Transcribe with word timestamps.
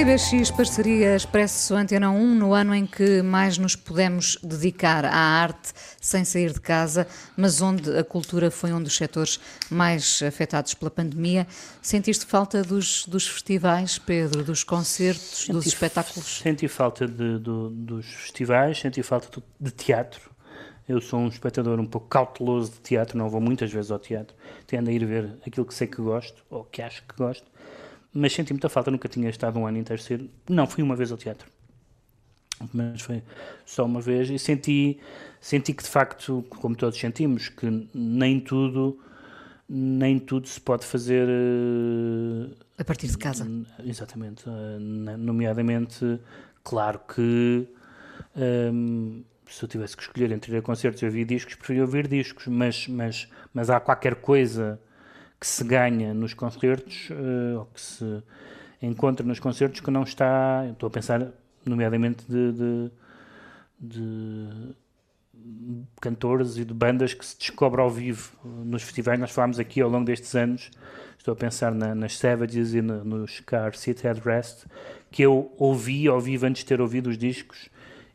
PBX 0.00 0.50
Parceria 0.50 1.14
Expresso 1.14 1.74
Antena 1.74 2.10
1 2.10 2.34
no 2.34 2.54
ano 2.54 2.74
em 2.74 2.86
que 2.86 3.20
mais 3.20 3.58
nos 3.58 3.76
pudemos 3.76 4.38
dedicar 4.42 5.04
à 5.04 5.14
arte 5.14 5.74
sem 6.00 6.24
sair 6.24 6.54
de 6.54 6.60
casa, 6.60 7.06
mas 7.36 7.60
onde 7.60 7.94
a 7.98 8.02
cultura 8.02 8.50
foi 8.50 8.72
um 8.72 8.82
dos 8.82 8.96
setores 8.96 9.38
mais 9.70 10.22
afetados 10.22 10.72
pela 10.72 10.90
pandemia. 10.90 11.46
Sentiste 11.82 12.24
falta 12.24 12.62
dos, 12.62 13.04
dos 13.06 13.28
festivais, 13.28 13.98
Pedro, 13.98 14.42
dos 14.42 14.64
concertos, 14.64 15.40
senti, 15.40 15.52
dos 15.52 15.66
espetáculos? 15.66 16.38
Senti 16.38 16.66
falta 16.66 17.06
de, 17.06 17.38
do, 17.38 17.68
dos 17.68 18.06
festivais, 18.06 18.80
senti 18.80 19.02
falta 19.02 19.42
de 19.60 19.70
teatro. 19.70 20.30
Eu 20.88 21.02
sou 21.02 21.20
um 21.20 21.28
espectador 21.28 21.78
um 21.78 21.86
pouco 21.86 22.08
cauteloso 22.08 22.72
de 22.72 22.78
teatro, 22.78 23.18
não 23.18 23.28
vou 23.28 23.40
muitas 23.40 23.70
vezes 23.70 23.90
ao 23.90 23.98
teatro. 23.98 24.34
Tendo 24.66 24.88
a 24.88 24.92
ir 24.94 25.04
ver 25.04 25.36
aquilo 25.46 25.66
que 25.66 25.74
sei 25.74 25.86
que 25.86 26.00
gosto, 26.00 26.42
ou 26.48 26.64
que 26.64 26.80
acho 26.80 27.02
que 27.02 27.14
gosto 27.14 27.44
mas 28.12 28.32
senti 28.32 28.52
muita 28.52 28.68
falta, 28.68 28.90
nunca 28.90 29.08
tinha 29.08 29.28
estado 29.30 29.58
um 29.58 29.66
ano 29.66 29.78
inteiro 29.78 30.02
ser. 30.02 30.24
Não, 30.48 30.66
fui 30.66 30.82
uma 30.82 30.96
vez 30.96 31.12
ao 31.12 31.18
teatro. 31.18 31.48
Mas 32.72 33.00
foi 33.00 33.22
só 33.64 33.86
uma 33.86 34.00
vez 34.00 34.28
e 34.28 34.38
senti, 34.38 35.00
senti 35.40 35.72
que 35.72 35.82
de 35.82 35.88
facto, 35.88 36.44
como 36.50 36.76
todos 36.76 36.98
sentimos, 36.98 37.48
que 37.48 37.88
nem 37.94 38.38
tudo, 38.38 38.98
nem 39.68 40.18
tudo 40.18 40.46
se 40.46 40.60
pode 40.60 40.84
fazer 40.84 41.26
a 42.80 42.84
partir 42.84 43.08
de 43.08 43.18
casa. 43.18 43.46
Exatamente. 43.84 44.44
Nomeadamente, 45.18 46.18
claro 46.64 46.98
que 47.00 47.68
um, 48.72 49.22
se 49.46 49.62
eu 49.62 49.68
tivesse 49.68 49.94
que 49.94 50.02
escolher 50.02 50.32
entre 50.32 50.52
ir 50.52 50.56
a 50.56 50.62
concertos 50.62 51.02
e 51.02 51.04
ouvir 51.04 51.26
discos, 51.26 51.54
preferia 51.56 51.82
ouvir 51.82 52.08
discos, 52.08 52.46
mas, 52.46 52.88
mas, 52.88 53.28
mas 53.52 53.68
há 53.68 53.78
qualquer 53.80 54.16
coisa 54.16 54.80
que 55.40 55.46
se 55.46 55.64
ganha 55.64 56.12
nos 56.12 56.34
concertos, 56.34 57.08
uh, 57.10 57.60
ou 57.60 57.64
que 57.66 57.80
se 57.80 58.22
encontra 58.82 59.24
nos 59.24 59.40
concertos, 59.40 59.80
que 59.80 59.90
não 59.90 60.02
está. 60.02 60.66
Estou 60.70 60.86
a 60.86 60.90
pensar, 60.90 61.26
nomeadamente, 61.64 62.24
de, 62.28 62.52
de, 62.52 62.90
de 63.80 64.48
cantores 66.00 66.58
e 66.58 66.64
de 66.64 66.74
bandas 66.74 67.14
que 67.14 67.24
se 67.24 67.38
descobre 67.38 67.80
ao 67.80 67.90
vivo 67.90 68.32
nos 68.44 68.82
festivais. 68.82 69.18
Nós 69.18 69.30
falámos 69.30 69.58
aqui 69.58 69.80
ao 69.80 69.88
longo 69.88 70.04
destes 70.04 70.34
anos, 70.34 70.70
estou 71.16 71.32
a 71.32 71.36
pensar 71.36 71.74
na, 71.74 71.94
nas 71.94 72.18
Savages 72.18 72.74
e 72.74 72.82
no, 72.82 73.02
nos 73.02 73.40
Car 73.40 73.74
Sit 73.74 74.02
Rest, 74.22 74.66
que 75.10 75.22
eu 75.22 75.54
ouvi 75.56 76.06
ao 76.06 76.20
vivo 76.20 76.44
antes 76.44 76.60
de 76.62 76.66
ter 76.66 76.80
ouvido 76.80 77.08
os 77.08 77.16
discos 77.16 77.70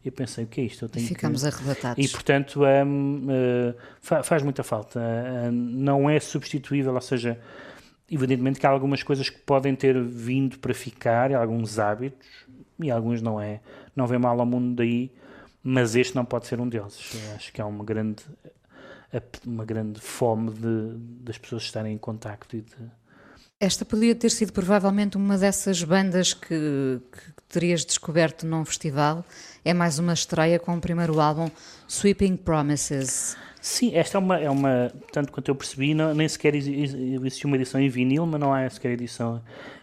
eu 0.06 0.12
pensei, 0.12 0.44
o 0.44 0.48
que 0.48 0.62
é 0.62 0.64
isto? 0.66 0.86
Eu 0.86 0.90
tenho 0.90 1.08
ficamos 1.08 1.42
que... 1.42 1.48
arrebatados. 1.48 2.06
E, 2.06 2.08
portanto, 2.08 2.62
um, 2.64 3.26
uh, 3.26 3.76
fa 4.00 4.22
faz 4.22 4.44
muita 4.44 4.64
falta. 4.64 5.00
Uh, 5.00 5.52
não 5.52 6.10
é 6.10 6.20
substituível, 6.20 6.94
ou 6.94 7.02
seja, 7.02 7.40
evidentemente 8.10 8.60
que 8.60 8.68
há 8.68 8.70
algumas 8.70 9.02
coisas 9.02 9.30
que 9.30 9.40
podem 9.40 9.76
ter 9.76 10.00
vindo 10.04 10.60
para 10.60 10.74
ficar, 10.74 11.34
alguns 11.34 11.80
hábitos, 11.80 12.28
e 12.80 12.92
alguns 12.92 13.22
não 13.22 13.42
é. 13.42 13.62
Não 13.96 14.06
vem 14.06 14.20
mal 14.20 14.40
ao 14.40 14.46
mundo 14.46 14.76
daí, 14.76 15.12
mas 15.64 15.96
este 15.96 16.16
não 16.16 16.24
pode 16.24 16.46
ser 16.46 16.60
um 16.60 16.70
deles. 16.70 17.12
Eu 17.14 17.36
acho 17.36 17.52
que 17.52 17.60
há 17.60 17.66
uma 17.66 17.84
grande, 17.84 18.24
uma 19.46 19.66
grande 19.66 20.00
fome 20.00 20.52
de, 20.52 20.98
das 21.24 21.38
pessoas 21.38 21.64
estarem 21.64 21.94
em 21.94 21.98
contacto 21.98 22.56
e 22.56 22.62
de 22.62 22.76
esta 23.60 23.86
podia 23.86 24.14
ter 24.14 24.30
sido 24.30 24.52
provavelmente 24.52 25.18
uma 25.18 25.38
dessas 25.38 25.82
bandas 25.84 26.34
que, 26.34 27.00
que, 27.12 27.44
terias 27.48 27.86
descoberto 27.86 28.46
num 28.46 28.66
festival. 28.66 29.24
É 29.64 29.74
mais 29.74 29.98
uma 29.98 30.14
estreia 30.14 30.60
com 30.60 30.76
o 30.76 30.82
primeiro 30.82 31.20
álbum, 31.20 31.50
Sweeping 31.88 32.36
Promises. 32.36 33.38
Sim, 33.62 33.96
esta 33.96 34.18
é 34.18 34.20
uma, 34.20 34.40
é 34.40 34.50
uma 34.50 34.92
tanto 35.12 35.32
quanto 35.32 35.50
eu 35.50 35.56
percebi, 35.56 35.94
não, 35.94 36.14
nem 36.14 36.28
sequer 36.28 36.54
existe 36.54 37.46
uma 37.46 37.56
edição 37.56 37.82
em 37.82 37.90
vinil, 37.90 38.26
mas 38.26 38.40
não 38.40 38.54
há 38.54 38.70
sequer 38.70 38.92
edição 38.92 39.42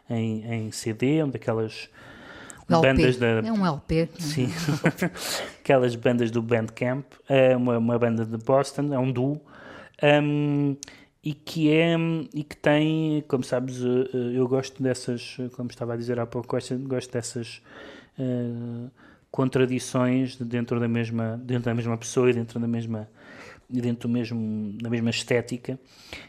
em, 0.09 0.45
em 0.45 0.71
CD, 0.71 1.23
onde 1.23 1.37
aquelas 1.37 1.89
bandas 2.69 3.17
da. 3.17 3.27
É 3.27 3.51
um 3.51 3.67
LP. 3.67 4.09
Sim, 4.21 4.53
aquelas 5.59 5.97
bandas 5.97 6.31
do 6.31 6.41
Bandcamp, 6.41 7.05
é 7.29 7.57
uma, 7.57 7.79
uma 7.79 7.99
banda 7.99 8.25
de 8.25 8.37
Boston, 8.37 8.93
é 8.93 8.99
um 8.99 9.11
duo. 9.11 9.41
Um, 10.01 10.77
e 11.25 11.33
que 11.33 11.71
é 11.71 11.97
e 12.35 12.43
que 12.43 12.57
tem, 12.57 13.23
como 13.29 13.45
sabes, 13.45 13.81
eh, 13.81 14.11
eh, 14.13 14.39
eu 14.39 14.49
gosto 14.49 14.83
dessas, 14.83 15.37
como 15.55 15.71
estava 15.71 15.95
a 15.95 15.97
dizer 15.97 16.19
há 16.19 16.27
pouco, 16.27 16.49
gosto, 16.49 17.13
dessas 17.13 17.63
uh, 18.19 18.91
contradições 19.31 20.37
dentro 20.37 20.81
da 20.81 20.89
mesma 20.89 21.41
dentro 21.45 21.65
da 21.67 21.75
mesma 21.75 21.97
pessoa 21.97 22.29
e 22.29 22.33
dentro 22.33 22.59
da 22.59 22.67
mesma 22.67 23.09
dentro 23.71 24.09
do 24.09 24.13
mesmo 24.13 24.73
da 24.83 24.91
mesma 24.91 25.11
estética 25.11 25.79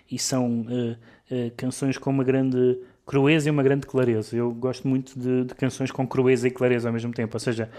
e 0.09 0.19
são 0.19 0.61
uh, 0.61 0.91
uh, 0.91 1.51
canções 1.57 1.97
com 1.97 2.11
uma 2.11 2.23
grande 2.23 2.77
crueza 3.05 3.49
e 3.49 3.51
uma 3.51 3.63
grande 3.63 3.87
clareza. 3.87 4.35
Eu 4.35 4.51
gosto 4.53 4.87
muito 4.87 5.19
de, 5.19 5.45
de 5.45 5.55
canções 5.55 5.91
com 5.91 6.07
crueza 6.07 6.47
e 6.47 6.51
clareza 6.51 6.87
ao 6.87 6.93
mesmo 6.93 7.11
tempo, 7.11 7.35
ou 7.35 7.39
seja, 7.39 7.69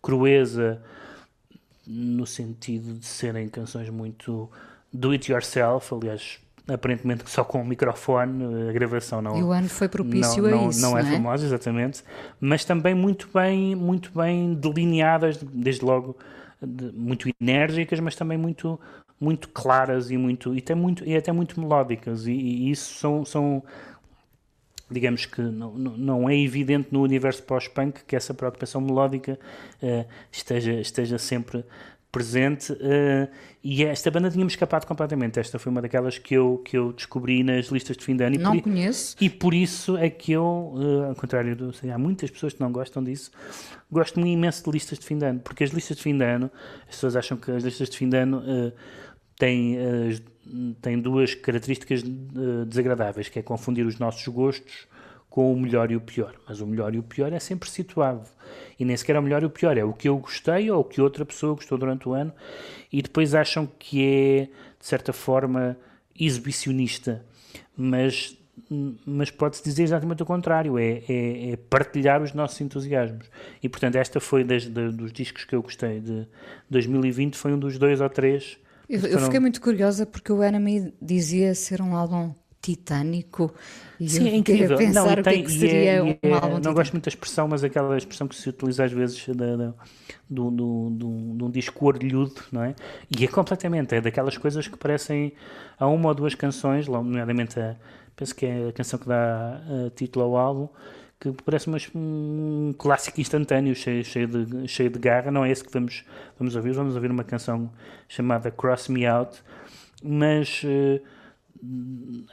crueza 0.00 0.82
no 1.86 2.26
sentido 2.26 2.94
de 2.94 3.04
serem 3.04 3.46
canções 3.48 3.90
muito 3.90 4.50
do 4.96 5.10
it 5.12 5.30
yourself, 5.30 5.94
aliás, 5.94 6.38
aparentemente 6.68 7.28
só 7.30 7.44
com 7.44 7.62
o 7.62 7.64
microfone, 7.64 8.68
a 8.68 8.72
gravação 8.72 9.22
não. 9.22 9.38
E 9.38 9.42
o 9.42 9.52
ano 9.52 9.68
foi 9.68 9.88
propício 9.88 10.42
não, 10.42 10.48
a 10.48 10.52
não, 10.52 10.70
isso. 10.70 10.80
Não 10.80 10.98
é, 10.98 11.02
não 11.02 11.08
é 11.08 11.12
famosa, 11.12 11.46
exatamente, 11.46 12.02
mas 12.40 12.64
também 12.64 12.94
muito 12.94 13.28
bem, 13.32 13.74
muito 13.74 14.10
bem 14.16 14.54
delineadas, 14.54 15.38
desde 15.42 15.84
logo 15.84 16.16
de, 16.60 16.90
muito 16.92 17.28
enérgicas, 17.40 18.00
mas 18.00 18.16
também 18.16 18.38
muito, 18.38 18.80
muito 19.20 19.48
claras 19.50 20.10
e 20.10 20.16
muito 20.16 20.54
e 20.54 20.58
até 20.58 20.74
muito 20.74 21.04
e 21.04 21.16
até 21.16 21.30
muito 21.30 21.60
melódicas 21.60 22.26
e, 22.26 22.32
e 22.32 22.70
isso 22.70 22.94
são, 22.98 23.24
são 23.24 23.62
digamos 24.90 25.26
que 25.26 25.40
não, 25.40 25.72
não 25.72 26.28
é 26.28 26.36
evidente 26.38 26.88
no 26.92 27.02
universo 27.02 27.42
pós-punk 27.42 28.04
que 28.04 28.14
essa 28.14 28.32
preocupação 28.32 28.80
melódica 28.80 29.38
uh, 29.82 30.06
esteja, 30.30 30.72
esteja 30.74 31.18
sempre 31.18 31.64
presente 32.16 32.72
uh, 32.72 33.28
e 33.62 33.84
esta 33.84 34.10
banda 34.10 34.30
tinha-me 34.30 34.50
escapado 34.50 34.86
completamente. 34.86 35.38
Esta 35.38 35.58
foi 35.58 35.70
uma 35.70 35.82
daquelas 35.82 36.16
que 36.16 36.32
eu, 36.32 36.62
que 36.64 36.78
eu 36.78 36.94
descobri 36.94 37.42
nas 37.42 37.66
listas 37.66 37.94
de 37.94 38.02
fim 38.02 38.16
de 38.16 38.24
ano. 38.24 38.36
E 38.36 38.38
não 38.38 38.52
por, 38.52 38.62
conheço. 38.62 39.16
E 39.20 39.28
por 39.28 39.52
isso 39.52 39.98
é 39.98 40.08
que 40.08 40.32
eu, 40.32 40.72
uh, 40.74 41.08
ao 41.10 41.14
contrário, 41.14 41.54
do, 41.54 41.74
sei, 41.74 41.90
há 41.90 41.98
muitas 41.98 42.30
pessoas 42.30 42.54
que 42.54 42.60
não 42.60 42.72
gostam 42.72 43.04
disso, 43.04 43.30
gosto 43.92 44.18
muito 44.18 44.32
imenso 44.32 44.64
de 44.64 44.70
listas 44.70 44.98
de 44.98 45.04
fim 45.04 45.18
de 45.18 45.26
ano, 45.26 45.40
porque 45.40 45.62
as 45.62 45.70
listas 45.70 45.98
de 45.98 46.02
fim 46.02 46.16
de 46.16 46.24
ano, 46.24 46.50
as 46.88 46.94
pessoas 46.94 47.16
acham 47.16 47.36
que 47.36 47.50
as 47.50 47.62
listas 47.62 47.90
de 47.90 47.98
fim 47.98 48.08
de 48.08 48.16
ano 48.16 48.38
uh, 48.38 48.72
têm, 49.38 49.76
têm 50.80 50.98
duas 50.98 51.34
características 51.34 52.02
desagradáveis, 52.66 53.28
que 53.28 53.38
é 53.38 53.42
confundir 53.42 53.84
os 53.84 53.98
nossos 53.98 54.26
gostos 54.28 54.86
com 55.36 55.52
o 55.52 55.60
melhor 55.60 55.90
e 55.90 55.96
o 55.96 56.00
pior. 56.00 56.34
Mas 56.48 56.62
o 56.62 56.66
melhor 56.66 56.94
e 56.94 56.98
o 56.98 57.02
pior 57.02 57.30
é 57.30 57.38
sempre 57.38 57.68
situado. 57.68 58.26
E 58.80 58.86
nem 58.86 58.96
sequer 58.96 59.16
é 59.16 59.18
o 59.18 59.22
melhor 59.22 59.42
e 59.42 59.44
o 59.44 59.50
pior, 59.50 59.76
é 59.76 59.84
o 59.84 59.92
que 59.92 60.08
eu 60.08 60.16
gostei 60.16 60.70
ou 60.70 60.80
o 60.80 60.84
que 60.84 60.98
outra 60.98 61.26
pessoa 61.26 61.54
gostou 61.54 61.76
durante 61.76 62.08
o 62.08 62.14
ano. 62.14 62.32
E 62.90 63.02
depois 63.02 63.34
acham 63.34 63.68
que 63.78 64.02
é, 64.02 64.44
de 64.80 64.86
certa 64.86 65.12
forma, 65.12 65.76
exibicionista. 66.18 67.22
Mas, 67.76 68.34
mas 69.04 69.30
pode-se 69.30 69.62
dizer 69.62 69.82
exatamente 69.82 70.22
o 70.22 70.26
contrário: 70.26 70.78
é, 70.78 71.02
é, 71.06 71.50
é, 71.50 71.56
partilhar 71.68 72.22
os 72.22 72.32
nossos 72.32 72.58
entusiasmos. 72.62 73.30
E 73.62 73.68
portanto, 73.68 73.96
esta 73.96 74.18
foi 74.18 74.42
das, 74.42 74.64
dos 74.64 75.12
discos 75.12 75.44
que 75.44 75.54
eu 75.54 75.60
gostei 75.60 76.00
de 76.00 76.26
2020, 76.70 77.36
foi 77.36 77.52
um 77.52 77.58
dos 77.58 77.76
dois 77.76 78.00
ou 78.00 78.08
três. 78.08 78.56
Eu, 78.88 79.00
eu 79.00 79.18
fiquei 79.18 79.40
muito 79.40 79.60
curiosa 79.60 80.06
porque 80.06 80.32
o 80.32 80.42
Enemy 80.42 80.94
dizia 81.02 81.54
ser 81.54 81.82
um 81.82 81.94
álbum 81.94 82.32
titânico. 82.60 83.54
E 83.98 84.08
Sim, 84.08 84.28
é 84.28 84.36
incrível. 84.36 84.76
Pensar 84.76 85.04
não, 85.04 85.12
e 85.12 85.22
tem, 85.22 85.22
o 85.22 85.24
que, 85.24 85.40
é 85.40 85.42
que 85.42 85.50
seria 85.52 85.92
é, 85.92 86.02
um 86.02 86.08
é, 86.08 86.32
álbum 86.32 86.48
Não 86.48 86.56
titânico. 86.56 86.74
gosto 86.74 86.92
muito 86.92 87.04
da 87.04 87.08
expressão, 87.08 87.48
mas 87.48 87.64
aquela 87.64 87.96
expressão 87.96 88.26
que 88.26 88.34
se 88.34 88.48
utiliza 88.48 88.84
às 88.84 88.92
vezes 88.92 89.26
do, 90.28 90.50
do, 90.50 90.90
do, 90.90 91.36
de 91.36 91.44
um 91.44 91.50
disco 91.50 91.86
orelhudo, 91.86 92.34
não 92.50 92.64
é? 92.64 92.74
E 93.16 93.24
é 93.24 93.28
completamente, 93.28 93.94
é 93.94 94.00
daquelas 94.00 94.36
coisas 94.36 94.66
que 94.66 94.76
parecem 94.76 95.32
a 95.78 95.86
uma 95.86 96.08
ou 96.08 96.14
duas 96.14 96.34
canções, 96.34 96.88
nomeadamente 96.88 97.58
a, 97.60 97.76
penso 98.14 98.34
que 98.34 98.46
é 98.46 98.68
a 98.68 98.72
canção 98.72 98.98
que 98.98 99.06
dá 99.06 99.60
uh, 99.68 99.90
título 99.90 100.24
ao 100.24 100.36
álbum, 100.36 100.68
que 101.18 101.32
parece 101.44 101.70
um 101.94 102.74
clássico 102.76 103.20
instantâneo, 103.20 103.74
cheio, 103.74 104.04
cheio, 104.04 104.28
de, 104.28 104.68
cheio 104.68 104.90
de 104.90 104.98
garra. 104.98 105.30
Não 105.30 105.46
é 105.46 105.50
esse 105.50 105.64
que 105.64 105.72
vamos, 105.72 106.04
vamos 106.38 106.54
ouvir, 106.54 106.72
vamos 106.72 106.94
ouvir 106.94 107.10
uma 107.10 107.24
canção 107.24 107.70
chamada 108.08 108.50
Cross 108.50 108.88
Me 108.88 109.06
Out, 109.06 109.42
mas. 110.02 110.62
Uh, 110.64 111.00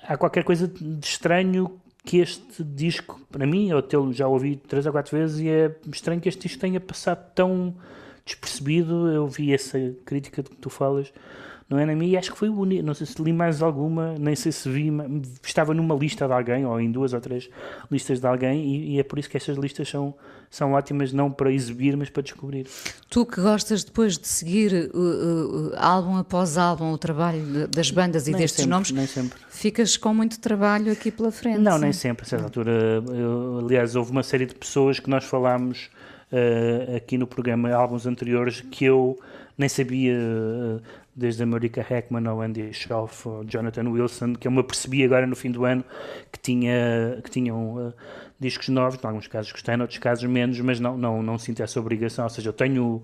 há 0.03 0.17
qualquer 0.17 0.43
coisa 0.43 0.67
de 0.67 1.05
estranho 1.05 1.79
que 2.05 2.17
este 2.17 2.63
disco, 2.63 3.19
para 3.31 3.45
mim, 3.45 3.69
eu 3.69 4.11
já 4.11 4.27
ouvi 4.27 4.57
três 4.57 4.85
ou 4.85 4.91
quatro 4.91 5.17
vezes 5.17 5.39
e 5.39 5.49
é 5.49 5.75
estranho 5.91 6.19
que 6.19 6.27
este 6.27 6.41
disco 6.41 6.59
tenha 6.59 6.79
passado 6.79 7.31
tão, 7.33 7.75
despercebido. 8.25 9.07
Eu 9.09 9.27
vi 9.27 9.53
essa 9.53 9.77
crítica 10.05 10.43
de 10.43 10.49
que 10.49 10.57
tu 10.57 10.69
falas 10.69 11.11
não 11.69 11.79
é 11.79 11.85
na 11.85 11.95
minha, 11.95 12.13
e 12.13 12.17
acho 12.17 12.31
que 12.31 12.37
foi 12.37 12.49
o 12.49 12.59
único, 12.59 12.83
não 12.83 12.93
sei 12.93 13.07
se 13.07 13.21
li 13.21 13.33
mais 13.33 13.61
alguma, 13.61 14.15
nem 14.19 14.35
sei 14.35 14.51
se 14.51 14.69
vi, 14.69 14.91
estava 15.43 15.73
numa 15.73 15.95
lista 15.95 16.27
de 16.27 16.33
alguém, 16.33 16.65
ou 16.65 16.79
em 16.79 16.91
duas 16.91 17.13
ou 17.13 17.21
três 17.21 17.49
listas 17.89 18.19
de 18.19 18.27
alguém, 18.27 18.63
e, 18.63 18.95
e 18.95 18.99
é 18.99 19.03
por 19.03 19.17
isso 19.17 19.29
que 19.29 19.37
estas 19.37 19.57
listas 19.57 19.89
são, 19.89 20.13
são 20.49 20.73
ótimas, 20.73 21.11
não 21.11 21.31
para 21.31 21.51
exibir, 21.51 21.95
mas 21.97 22.09
para 22.09 22.21
descobrir. 22.21 22.67
Tu 23.09 23.25
que 23.25 23.41
gostas 23.41 23.83
depois 23.83 24.17
de 24.17 24.27
seguir 24.27 24.91
uh, 24.93 24.97
uh, 24.97 25.71
álbum 25.77 26.17
após 26.17 26.57
álbum 26.57 26.91
o 26.91 26.97
trabalho 26.97 27.67
das 27.67 27.89
bandas 27.89 28.27
e 28.27 28.31
nem 28.31 28.41
destes 28.41 28.59
sempre, 28.59 28.71
nomes, 28.71 28.91
nem 28.91 29.07
sempre. 29.07 29.39
ficas 29.49 29.97
com 29.97 30.13
muito 30.13 30.39
trabalho 30.39 30.91
aqui 30.91 31.11
pela 31.11 31.31
frente. 31.31 31.59
Não, 31.59 31.79
nem 31.79 31.93
sempre, 31.93 32.25
a 32.25 32.29
certa 32.29 32.45
altura, 32.45 33.03
eu, 33.09 33.59
aliás, 33.63 33.95
houve 33.95 34.11
uma 34.11 34.23
série 34.23 34.45
de 34.45 34.53
pessoas 34.53 34.99
que 34.99 35.09
nós 35.09 35.23
falámos 35.23 35.89
uh, 36.33 36.95
aqui 36.95 37.17
no 37.17 37.27
programa, 37.27 37.71
álbuns 37.71 38.05
anteriores, 38.05 38.61
que 38.61 38.85
eu 38.85 39.17
nem 39.57 39.69
sabia 39.69 40.15
uh, 40.15 40.81
desde 41.15 41.43
a 41.43 41.45
Marika 41.45 41.85
Heckman 41.87 42.27
ao 42.27 42.41
Andy 42.41 42.73
Schauf 42.73 43.27
ao 43.27 43.45
Jonathan 43.45 43.89
Wilson, 43.89 44.33
que 44.33 44.47
eu 44.47 44.51
me 44.51 44.59
apercebi 44.59 45.03
agora 45.03 45.27
no 45.27 45.35
fim 45.35 45.51
do 45.51 45.63
ano 45.63 45.85
que, 46.31 46.39
tinha, 46.39 47.21
que 47.23 47.29
tinham 47.29 47.75
uh, 47.75 47.93
discos 48.39 48.69
novos, 48.69 48.99
em 49.01 49.07
alguns 49.07 49.27
casos 49.27 49.51
gostei, 49.51 49.75
em 49.75 49.81
outros 49.81 49.99
casos 49.99 50.27
menos, 50.29 50.59
mas 50.59 50.79
não, 50.79 50.97
não, 50.97 51.21
não 51.21 51.37
sinto 51.37 51.61
essa 51.61 51.79
obrigação, 51.79 52.25
ou 52.25 52.29
seja, 52.29 52.49
eu 52.49 52.53
tenho, 52.53 53.03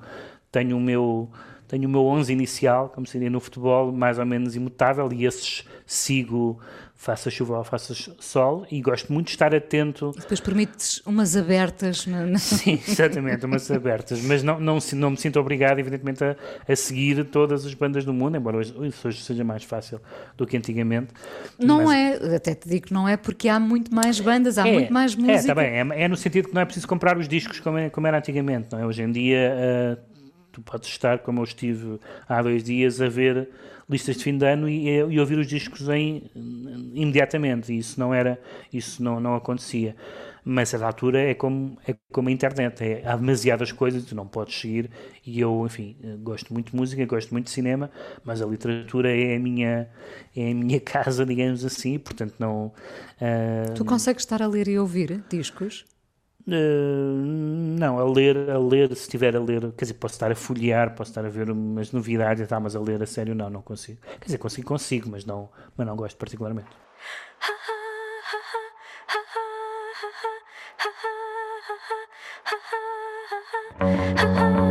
tenho 0.52 0.76
o 0.76 0.82
meu 0.82 1.30
tenho 1.70 1.88
o 1.88 1.92
meu 1.92 2.04
11 2.06 2.34
inicial, 2.34 2.90
como 2.90 3.06
seria 3.06 3.30
no 3.30 3.40
futebol, 3.40 3.92
mais 3.92 4.18
ou 4.18 4.26
menos 4.26 4.56
imutável, 4.56 5.08
e 5.14 5.26
esses 5.26 5.64
sigo 5.86 6.60
faça 6.96 7.30
chuva 7.30 7.60
ou 7.60 7.64
faça 7.64 7.94
sol, 8.20 8.68
e 8.70 8.82
gosto 8.82 9.14
muito 9.14 9.28
de 9.28 9.32
estar 9.32 9.56
atento. 9.56 10.12
E 10.18 10.20
depois 10.20 10.42
permites 10.42 11.02
umas 11.06 11.38
abertas. 11.38 12.06
No... 12.06 12.18
Sim, 12.38 12.78
exatamente, 12.86 13.46
umas 13.46 13.72
abertas, 13.72 14.22
mas 14.22 14.44
não, 14.44 14.60
não, 14.60 14.80
não 14.96 15.12
me 15.12 15.18
sinto 15.18 15.40
obrigado, 15.40 15.80
evidentemente, 15.80 16.22
a, 16.26 16.36
a 16.68 16.76
seguir 16.76 17.24
todas 17.24 17.66
as 17.66 17.74
bandas 17.74 18.04
do 18.04 18.14
mundo, 18.14 18.36
embora 18.36 18.58
hoje, 18.58 18.76
hoje 18.78 19.24
seja 19.24 19.46
mais 19.46 19.64
fácil 19.64 20.02
do 20.36 20.46
que 20.46 20.58
antigamente. 20.58 21.14
Não 21.58 21.86
mas... 21.86 22.22
é, 22.22 22.36
até 22.36 22.54
te 22.54 22.68
digo 22.68 22.88
que 22.88 22.94
não 22.94 23.08
é, 23.08 23.16
porque 23.16 23.48
há 23.48 23.62
muito 23.62 23.96
mais 23.96 24.20
bandas, 24.20 24.58
há 24.58 24.68
é, 24.68 24.74
muito 24.74 24.92
mais 24.92 25.16
música. 25.16 25.32
É, 25.32 25.36
está 25.36 25.56
bem, 25.56 25.68
é, 25.68 26.04
é, 26.04 26.08
no 26.10 26.18
sentido 26.18 26.50
que 26.50 26.54
não 26.54 26.62
é 26.62 26.66
preciso 26.66 26.88
comprar 26.88 27.18
os 27.18 27.30
discos 27.30 27.62
como, 27.62 27.78
é, 27.78 27.90
como 27.90 28.08
era 28.08 28.18
antigamente, 28.18 28.74
não 28.74 28.80
é? 28.80 28.86
Hoje 28.86 29.04
em 29.04 29.12
dia. 29.12 29.56
Uh, 29.96 30.09
tu 30.60 30.72
podes 30.72 30.90
estar, 30.90 31.20
como 31.20 31.40
eu 31.40 31.44
estive 31.44 32.00
há 32.28 32.42
dois 32.42 32.64
dias, 32.64 33.02
a 33.02 33.08
ver 33.08 33.50
listas 33.90 34.18
de 34.18 34.24
fim 34.24 34.38
de 34.38 34.46
ano 34.46 34.70
e, 34.70 34.88
e 34.88 35.20
ouvir 35.20 35.40
os 35.40 35.48
discos 35.48 35.90
em, 35.90 36.30
imediatamente. 36.94 37.74
E 37.74 37.78
isso 37.80 38.00
não 38.00 38.14
era, 38.14 38.40
isso 38.72 39.02
não, 39.02 39.20
não 39.20 39.36
acontecia. 39.36 39.96
Mas 40.44 40.74
a 40.74 40.86
altura 40.86 41.20
é 41.20 41.34
como, 41.34 41.78
é 41.88 41.96
como 42.12 42.30
a 42.30 42.32
internet, 42.32 42.82
é, 42.82 43.06
há 43.06 43.16
demasiadas 43.16 43.72
coisas, 43.72 44.06
tu 44.06 44.16
não 44.16 44.26
podes 44.26 44.60
seguir. 44.60 44.90
E 45.26 45.40
eu, 45.40 45.66
enfim, 45.66 45.98
gosto 46.22 46.54
muito 46.54 46.72
de 46.72 46.78
música, 46.78 47.06
gosto 47.06 47.32
muito 47.32 47.46
de 47.46 47.52
cinema, 47.52 47.92
mas 48.24 48.42
a 48.42 48.46
literatura 48.46 49.16
é 49.16 49.36
a 49.36 49.40
minha, 49.40 49.90
é 50.36 50.52
a 50.52 50.56
minha 50.56 50.80
casa, 50.82 51.26
digamos 51.26 51.66
assim, 51.66 52.00
portanto 52.00 52.36
não. 52.40 52.68
Uh... 53.22 53.74
Tu 53.76 53.84
consegues 53.84 54.24
estar 54.24 54.42
a 54.42 54.48
ler 54.48 54.68
e 54.68 54.80
ouvir 54.80 55.24
discos? 55.30 55.86
Uh, 56.52 57.78
não, 57.78 58.00
a 58.00 58.04
ler, 58.04 58.50
a 58.50 58.58
ler, 58.58 58.88
se 58.96 59.04
estiver 59.04 59.36
a 59.36 59.40
ler, 59.40 59.72
quer 59.74 59.86
dizer, 59.86 59.94
posso 59.94 60.16
estar 60.16 60.32
a 60.32 60.36
folhear, 60.36 60.96
posso 60.96 61.12
estar 61.12 61.24
a 61.24 61.30
ver 61.30 61.52
umas 61.52 61.92
novidades, 61.92 62.48
tá, 62.48 62.60
mas 62.60 62.76
a 62.76 62.80
ler 62.80 63.04
a 63.04 63.06
sério 63.06 63.36
não, 63.36 63.52
não 63.52 63.62
consigo. 63.62 64.00
Quer 64.20 64.26
dizer, 64.26 64.38
consigo, 64.40 64.68
consigo, 64.68 65.10
mas 65.10 65.24
não, 65.26 65.50
mas 65.78 65.86
não 65.86 65.96
gosto 65.96 66.18
particularmente. 66.18 66.70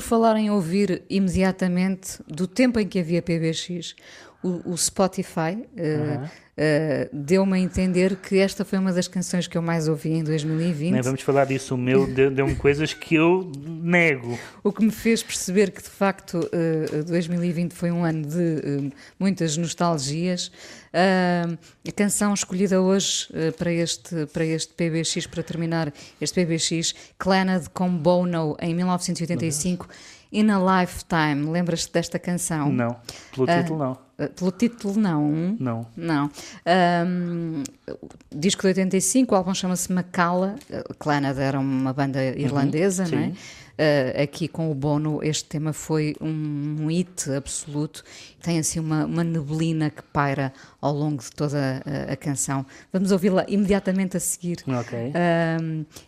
falar 0.00 0.36
em 0.36 0.50
ouvir 0.50 1.02
imediatamente 1.08 2.18
do 2.26 2.46
tempo 2.46 2.78
em 2.78 2.86
que 2.86 2.98
havia 2.98 3.22
PBX, 3.22 3.94
o, 4.42 4.72
o 4.72 4.78
Spotify 4.78 5.56
uh, 5.56 6.24
uh, 6.24 6.28
deu-me 7.12 7.58
a 7.58 7.58
entender 7.58 8.14
que 8.16 8.38
esta 8.38 8.64
foi 8.64 8.78
uma 8.78 8.92
das 8.92 9.08
canções 9.08 9.48
que 9.48 9.58
eu 9.58 9.62
mais 9.62 9.88
ouvi 9.88 10.10
em 10.10 10.22
2020. 10.22 10.92
Nem 10.92 11.02
vamos 11.02 11.22
falar 11.22 11.44
disso, 11.44 11.74
o 11.74 11.78
meu 11.78 12.06
deu-me 12.06 12.54
coisas 12.54 12.94
que 12.94 13.16
eu 13.16 13.50
nego. 13.66 14.38
O 14.62 14.72
que 14.72 14.84
me 14.84 14.92
fez 14.92 15.24
perceber 15.24 15.72
que 15.72 15.82
de 15.82 15.90
facto 15.90 16.38
uh, 16.38 16.98
eh, 16.98 17.02
2020 17.02 17.72
foi 17.72 17.90
um 17.90 18.04
ano 18.04 18.24
de 18.26 18.92
muitas 19.18 19.56
nostalgias. 19.56 20.52
a 20.92 21.92
canção 21.92 22.32
escolhida 22.32 22.80
hoje 22.80 23.28
para, 23.58 23.72
este, 23.72 24.26
para 24.26 24.44
este 24.44 24.72
PBX, 24.72 25.26
para 25.26 25.42
terminar 25.42 25.92
este 26.20 26.44
PBX, 26.44 26.94
Clannad 27.18 27.66
com 27.70 27.90
Bono 27.90 28.56
em 28.60 28.72
1985. 28.74 29.84
Uhum 29.84 30.17
In 30.32 30.50
a 30.50 30.80
Lifetime. 30.80 31.50
Lembras-te 31.50 31.92
desta 31.92 32.18
canção? 32.18 32.70
Não, 32.70 32.96
pelo 33.34 33.46
uh, 33.46 33.56
título 33.56 33.78
não. 33.78 33.92
Uh, 33.92 34.30
pelo 34.30 34.50
título 34.50 34.98
não. 34.98 35.56
Não. 35.58 35.86
Não. 35.96 36.30
Um, 37.06 37.62
disco 38.34 38.62
de 38.62 38.68
85, 38.68 39.34
o 39.34 39.38
álbum 39.38 39.54
chama-se 39.54 39.92
Macala. 39.92 40.56
Clannad 40.98 41.38
era 41.38 41.58
uma 41.58 41.92
banda 41.92 42.18
uhum, 42.18 42.38
irlandesa, 42.38 43.04
uhum, 43.04 43.10
não 43.10 43.18
é? 43.18 43.32
Uh, 43.78 44.24
aqui 44.24 44.48
com 44.48 44.72
o 44.72 44.74
Bono, 44.74 45.22
este 45.22 45.44
tema 45.44 45.72
foi 45.72 46.16
um, 46.20 46.78
um 46.80 46.86
hit 46.88 47.30
absoluto. 47.30 48.02
Tem 48.42 48.58
assim 48.58 48.80
uma, 48.80 49.04
uma, 49.04 49.22
neblina 49.22 49.88
que 49.88 50.02
paira 50.02 50.52
ao 50.80 50.92
longo 50.92 51.22
de 51.22 51.30
toda 51.32 51.82
a, 51.84 52.12
a 52.12 52.16
canção. 52.16 52.64
Vamos 52.92 53.10
ouvi-la 53.10 53.44
imediatamente 53.48 54.16
a 54.16 54.20
seguir. 54.20 54.58
Ok. 54.66 55.12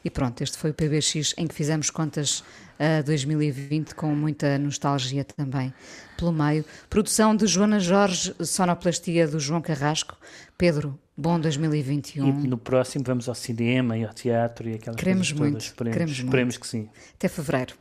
e 0.05 0.11
pronto, 0.11 0.43
este 0.43 0.57
foi 0.57 0.71
o 0.71 0.75
PBX 0.75 1.35
em 1.37 1.47
que 1.47 1.55
fizemos 1.55 1.91
contas 1.91 2.45
a 2.79 3.03
2020 3.03 3.95
com 3.95 4.15
muita 4.15 4.59
nostalgia 4.59 5.25
também 5.25 5.73
pelo 6.17 6.33
meio. 6.33 6.65
Produção 6.89 7.35
de 7.35 7.47
Joana 7.47 7.81
Jorge, 7.81 8.35
sonoplastia 8.41 9.27
do 9.27 9.41
João 9.41 9.61
Carrasco. 9.61 10.17
Pedro, 10.57 10.99
bom 11.17 11.41
2021. 11.41 12.45
E 12.45 12.49
no 12.49 12.59
próximo 12.59 13.05
vamos 13.07 13.29
ao 13.29 13.35
cinema 13.35 13.97
e 13.97 14.05
ao 14.05 14.13
teatro 14.13 14.69
e 14.69 14.75
aquelas 14.75 14.97
queremos 14.99 15.33
coisas 15.33 15.39
muito, 15.39 15.53
todas. 15.53 15.65
Esperemos, 15.65 15.95
queremos 15.95 16.19
esperemos 16.19 16.55
muito. 16.55 16.61
que 16.61 16.67
sim. 16.69 16.89
Até 17.15 17.29
fevereiro. 17.29 17.75